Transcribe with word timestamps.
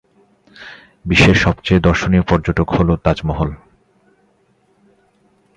বিশ্বের 1.05 1.35
সবচেয়ে 1.35 1.79
দর্শনীয় 1.79 2.23
পর্যটক 2.29 2.67
হল 2.69 2.89
তাজমহল। 2.95 3.51